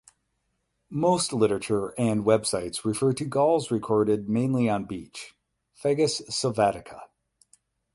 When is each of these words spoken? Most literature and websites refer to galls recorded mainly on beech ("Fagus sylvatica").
Most 0.89 1.31
literature 1.31 1.89
and 1.89 2.23
websites 2.23 2.83
refer 2.83 3.13
to 3.13 3.23
galls 3.23 3.69
recorded 3.69 4.27
mainly 4.27 4.67
on 4.67 4.85
beech 4.85 5.35
("Fagus 5.75 6.23
sylvatica"). 6.27 7.01